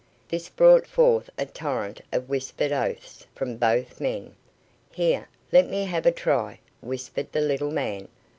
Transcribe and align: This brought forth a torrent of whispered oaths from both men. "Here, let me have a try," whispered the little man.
This 0.29 0.49
brought 0.49 0.87
forth 0.87 1.29
a 1.37 1.45
torrent 1.45 2.01
of 2.11 2.27
whispered 2.27 2.71
oaths 2.71 3.27
from 3.35 3.57
both 3.57 4.01
men. 4.01 4.33
"Here, 4.91 5.29
let 5.51 5.69
me 5.69 5.83
have 5.85 6.07
a 6.07 6.11
try," 6.11 6.59
whispered 6.81 7.31
the 7.31 7.41
little 7.41 7.69
man. 7.69 8.07